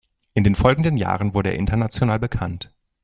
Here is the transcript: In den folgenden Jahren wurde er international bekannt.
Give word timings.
In 0.33 0.43
den 0.43 0.55
folgenden 0.55 0.97
Jahren 0.97 1.35
wurde 1.35 1.49
er 1.51 1.59
international 1.59 2.17
bekannt. 2.17 2.71